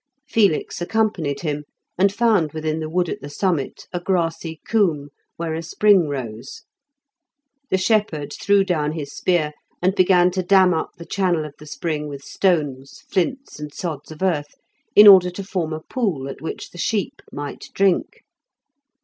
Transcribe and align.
Felix 0.27 0.81
accompanied 0.81 1.41
him, 1.41 1.63
and 1.95 2.11
found 2.11 2.53
within 2.53 2.79
the 2.79 2.89
wood 2.89 3.07
at 3.07 3.21
the 3.21 3.29
summit 3.29 3.85
a 3.93 3.99
grassy 3.99 4.59
coombe, 4.67 5.09
where 5.37 5.53
a 5.53 5.61
spring 5.61 6.07
rose. 6.07 6.63
The 7.69 7.77
shepherd 7.77 8.33
threw 8.33 8.63
down 8.63 8.93
his 8.93 9.13
spear, 9.13 9.51
and 9.79 9.93
began 9.93 10.31
to 10.31 10.41
dam 10.41 10.73
up 10.73 10.93
the 10.97 11.05
channel 11.05 11.45
of 11.45 11.53
the 11.59 11.67
spring 11.67 12.07
with 12.07 12.23
stones, 12.23 13.03
flints, 13.11 13.59
and 13.59 13.71
sods 13.71 14.11
of 14.11 14.23
earth, 14.23 14.55
in 14.95 15.07
order 15.07 15.29
to 15.29 15.43
form 15.43 15.71
a 15.71 15.81
pool 15.81 16.27
at 16.27 16.41
which 16.41 16.71
the 16.71 16.79
sheep 16.79 17.21
might 17.31 17.65
drink. 17.75 18.23